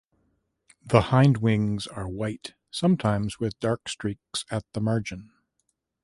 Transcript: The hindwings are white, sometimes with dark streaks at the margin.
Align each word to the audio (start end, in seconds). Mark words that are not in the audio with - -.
The 0.83 1.01
hindwings 1.11 1.85
are 1.85 2.07
white, 2.07 2.55
sometimes 2.71 3.39
with 3.39 3.59
dark 3.59 3.87
streaks 3.87 4.45
at 4.49 4.63
the 4.73 4.81
margin. 4.81 5.29